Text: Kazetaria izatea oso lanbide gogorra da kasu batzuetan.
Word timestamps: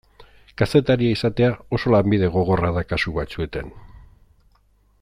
Kazetaria 0.61 1.17
izatea 1.17 1.49
oso 1.77 1.93
lanbide 1.95 2.31
gogorra 2.37 2.73
da 2.79 2.85
kasu 2.93 3.15
batzuetan. 3.19 3.71